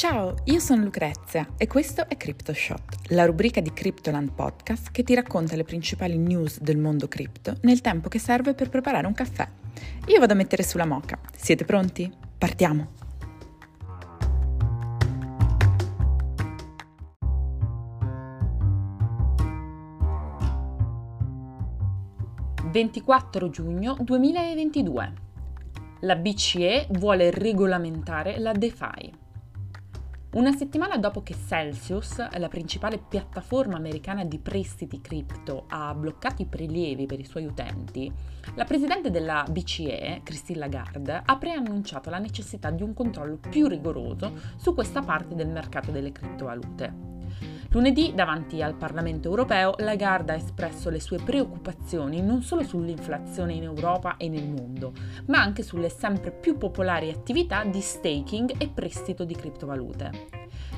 [0.00, 5.14] Ciao, io sono Lucrezia e questo è CryptoShot, la rubrica di Cryptoland Podcast che ti
[5.14, 9.46] racconta le principali news del mondo cripto nel tempo che serve per preparare un caffè.
[10.06, 11.18] Io vado a mettere sulla moca.
[11.36, 12.10] Siete pronti?
[12.38, 12.92] Partiamo!
[22.72, 25.12] «24 giugno 2022.
[26.00, 29.19] La BCE vuole regolamentare la DeFi».
[30.32, 36.46] Una settimana dopo che Celsius, la principale piattaforma americana di prestiti cripto, ha bloccato i
[36.46, 38.12] prelievi per i suoi utenti,
[38.54, 44.32] la presidente della BCE, Christine Lagarde, ha preannunciato la necessità di un controllo più rigoroso
[44.54, 47.19] su questa parte del mercato delle criptovalute.
[47.72, 53.62] Lunedì, davanti al Parlamento europeo, Lagarde ha espresso le sue preoccupazioni non solo sull'inflazione in
[53.62, 54.92] Europa e nel mondo,
[55.26, 60.10] ma anche sulle sempre più popolari attività di staking e prestito di criptovalute.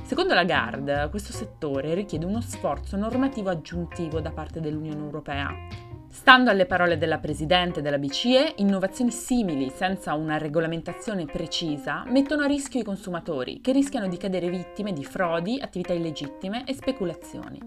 [0.02, 6.66] Secondo Lagarde, questo settore richiede uno sforzo normativo aggiuntivo da parte dell'Unione Europea Stando alle
[6.66, 12.84] parole della Presidente della BCE, innovazioni simili senza una regolamentazione precisa mettono a rischio i
[12.84, 17.58] consumatori, che rischiano di cadere vittime di frodi, attività illegittime e speculazioni.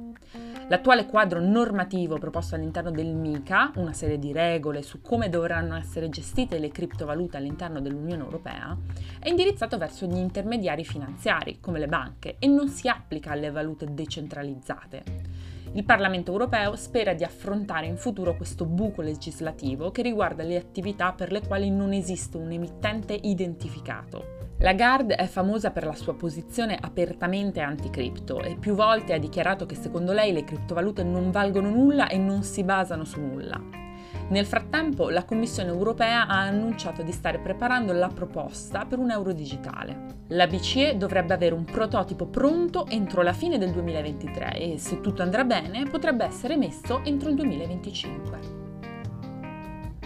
[0.67, 6.07] L'attuale quadro normativo proposto all'interno del MICA, una serie di regole su come dovranno essere
[6.09, 8.77] gestite le criptovalute all'interno dell'Unione Europea,
[9.19, 13.87] è indirizzato verso gli intermediari finanziari, come le banche, e non si applica alle valute
[13.91, 15.54] decentralizzate.
[15.75, 21.11] Il Parlamento europeo spera di affrontare in futuro questo buco legislativo che riguarda le attività
[21.11, 24.53] per le quali non esiste un emittente identificato.
[24.59, 29.75] Lagarde è famosa per la sua posizione apertamente anticripto e più volte ha dichiarato che
[29.75, 33.84] secondo lei le criptovalute non valgono nulla e non si basano su nulla.
[34.27, 39.33] Nel frattempo la Commissione europea ha annunciato di stare preparando la proposta per un euro
[39.33, 40.23] digitale.
[40.29, 45.21] La BCE dovrebbe avere un prototipo pronto entro la fine del 2023 e se tutto
[45.21, 48.39] andrà bene potrebbe essere messo entro il 2025.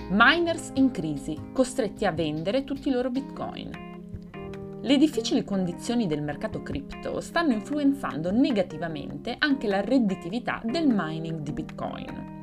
[0.09, 3.87] Miners in crisi, costretti a vendere tutti i loro bitcoin.
[4.81, 11.53] Le difficili condizioni del mercato cripto stanno influenzando negativamente anche la redditività del mining di
[11.53, 12.38] bitcoin.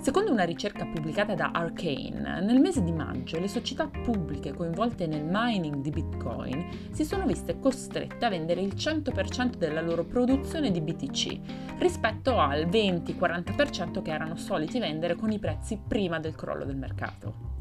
[0.00, 5.24] Secondo una ricerca pubblicata da Arcane, nel mese di maggio le società pubbliche coinvolte nel
[5.28, 10.80] mining di Bitcoin si sono viste costrette a vendere il 100% della loro produzione di
[10.80, 11.38] BTC
[11.78, 17.56] rispetto al 20-40% che erano soliti vendere con i prezzi prima del crollo del mercato.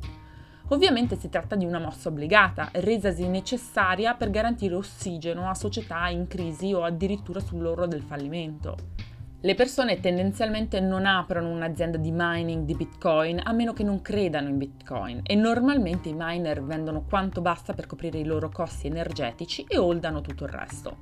[0.69, 6.27] Ovviamente si tratta di una mossa obbligata, resasi necessaria per garantire ossigeno a società in
[6.27, 8.96] crisi o addirittura sull'orlo del fallimento.
[9.39, 14.49] Le persone tendenzialmente non aprono un'azienda di mining di Bitcoin a meno che non credano
[14.49, 19.63] in Bitcoin e normalmente i miner vendono quanto basta per coprire i loro costi energetici
[19.67, 20.97] e holdano tutto il resto.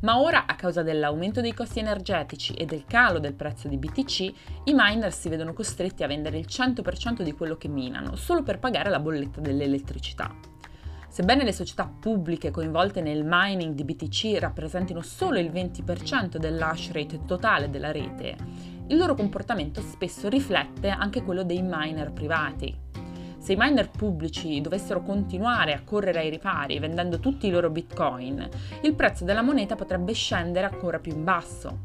[0.00, 4.20] Ma ora, a causa dell'aumento dei costi energetici e del calo del prezzo di BTC,
[4.64, 8.58] i miner si vedono costretti a vendere il 100% di quello che minano solo per
[8.58, 10.57] pagare la bolletta dell'elettricità.
[11.08, 17.24] Sebbene le società pubbliche coinvolte nel mining di BTC rappresentino solo il 20% dell'hash rate
[17.24, 18.36] totale della rete,
[18.88, 22.74] il loro comportamento spesso riflette anche quello dei miner privati.
[23.38, 28.46] Se i miner pubblici dovessero continuare a correre ai ripari vendendo tutti i loro bitcoin,
[28.82, 31.84] il prezzo della moneta potrebbe scendere ancora più in basso.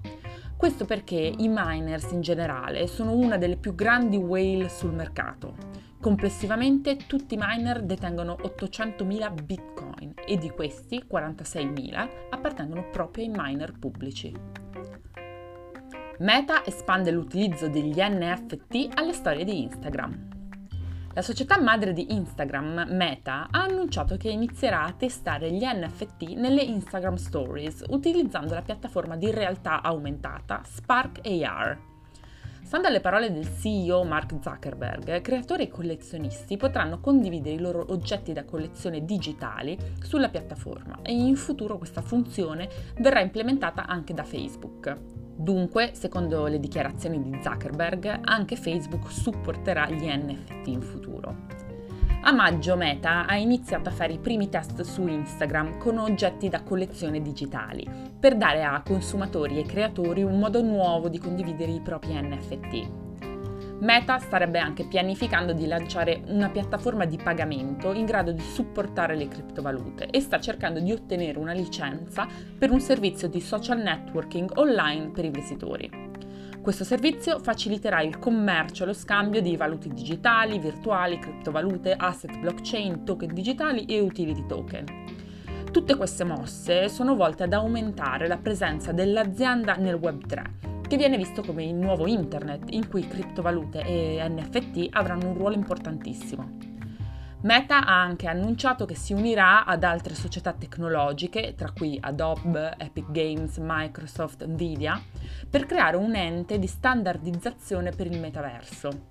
[0.57, 5.72] Questo perché i miners in generale sono una delle più grandi whale sul mercato.
[6.03, 13.71] Complessivamente tutti i miner detengono 800.000 bitcoin e di questi 46.000 appartengono proprio ai miner
[13.71, 14.35] pubblici.
[16.19, 20.27] Meta espande l'utilizzo degli NFT alle storie di Instagram.
[21.13, 26.63] La società madre di Instagram, Meta, ha annunciato che inizierà a testare gli NFT nelle
[26.63, 31.91] Instagram Stories utilizzando la piattaforma di realtà aumentata Spark AR.
[32.63, 38.33] Stando alle parole del CEO Mark Zuckerberg, creatori e collezionisti potranno condividere i loro oggetti
[38.33, 42.69] da collezione digitali sulla piattaforma e in futuro questa funzione
[42.99, 44.97] verrà implementata anche da Facebook.
[45.35, 51.62] Dunque, secondo le dichiarazioni di Zuckerberg, anche Facebook supporterà gli NFT in futuro.
[52.25, 56.63] A maggio Meta ha iniziato a fare i primi test su Instagram con oggetti da
[56.63, 57.85] collezione digitali,
[58.17, 63.81] per dare a consumatori e creatori un modo nuovo di condividere i propri NFT.
[63.81, 69.27] Meta starebbe anche pianificando di lanciare una piattaforma di pagamento in grado di supportare le
[69.27, 72.25] criptovalute e sta cercando di ottenere una licenza
[72.57, 76.12] per un servizio di social networking online per i investitori.
[76.63, 83.03] Questo servizio faciliterà il commercio e lo scambio di valute digitali, virtuali, criptovalute, asset blockchain,
[83.03, 84.85] token digitali e utility token.
[85.69, 91.41] Tutte queste mosse sono volte ad aumentare la presenza dell'azienda nel Web3, che viene visto
[91.41, 96.72] come il nuovo internet in cui criptovalute e NFT avranno un ruolo importantissimo.
[97.43, 103.11] Meta ha anche annunciato che si unirà ad altre società tecnologiche, tra cui Adobe, Epic
[103.11, 104.97] Games, Microsoft, Nvidia,
[105.49, 109.07] per creare un ente di standardizzazione per il metaverso.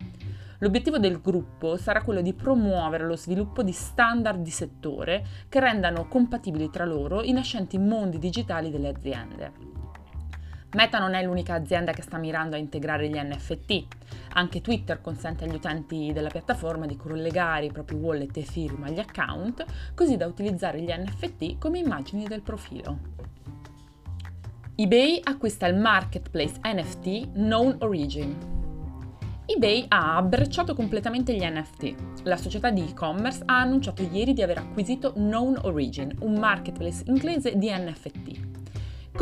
[0.60, 6.08] L'obiettivo del gruppo sarà quello di promuovere lo sviluppo di standard di settore che rendano
[6.08, 9.81] compatibili tra loro i nascenti mondi digitali delle aziende.
[10.74, 13.84] Meta non è l'unica azienda che sta mirando a integrare gli NFT.
[14.34, 18.98] Anche Twitter consente agli utenti della piattaforma di collegare i propri wallet e firma agli
[18.98, 22.98] account, così da utilizzare gli NFT come immagini del profilo.
[24.74, 28.34] eBay acquista il marketplace NFT Known Origin.
[29.44, 32.22] eBay ha abbracciato completamente gli NFT.
[32.22, 37.58] La società di e-commerce ha annunciato ieri di aver acquisito Known Origin, un marketplace inglese
[37.58, 38.41] di NFT.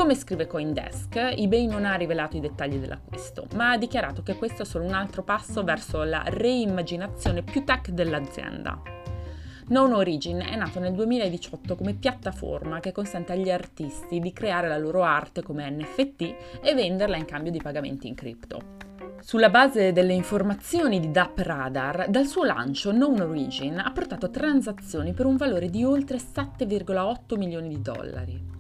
[0.00, 4.62] Come scrive Coindesk, eBay non ha rivelato i dettagli dell'acquisto, ma ha dichiarato che questo
[4.62, 8.81] è solo un altro passo verso la reimmaginazione più tech dell'azienda.
[9.67, 14.79] Known Origin è nato nel 2018 come piattaforma che consente agli artisti di creare la
[14.79, 18.79] loro arte come NFT e venderla in cambio di pagamenti in cripto.
[19.20, 25.12] Sulla base delle informazioni di DAP Radar, dal suo lancio Known Origin ha portato transazioni
[25.12, 28.60] per un valore di oltre 7,8 milioni di dollari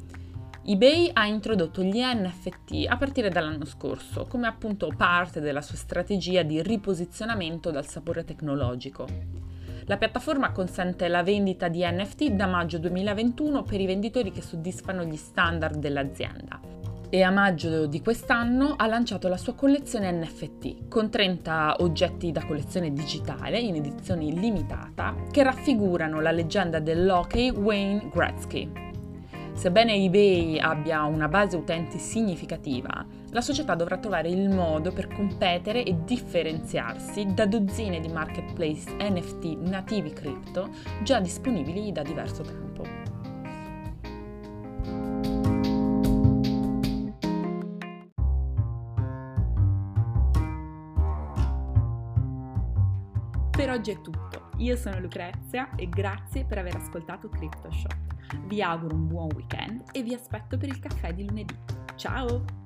[0.62, 6.42] eBay ha introdotto gli NFT a partire dall'anno scorso, come appunto parte della sua strategia
[6.42, 9.06] di riposizionamento dal sapore tecnologico.
[9.86, 15.02] La piattaforma consente la vendita di NFT da maggio 2021 per i venditori che soddisfano
[15.02, 16.60] gli standard dell'azienda.
[17.08, 22.44] E a maggio di quest'anno ha lanciato la sua collezione NFT, con 30 oggetti da
[22.44, 28.89] collezione digitale in edizione limitata, che raffigurano la leggenda dell'hockey Wayne Gretzky.
[29.60, 35.84] Sebbene eBay abbia una base utenti significativa, la società dovrà trovare il modo per competere
[35.84, 40.70] e differenziarsi da dozzine di marketplace NFT nativi cripto
[41.02, 43.19] già disponibili da diverso tempo.
[53.60, 54.48] Per oggi è tutto.
[54.56, 57.94] Io sono Lucrezia e grazie per aver ascoltato CryptoShot.
[58.46, 61.54] Vi auguro un buon weekend e vi aspetto per il caffè di lunedì.
[61.94, 62.59] Ciao!